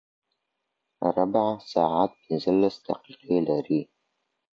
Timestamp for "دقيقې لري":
2.87-3.81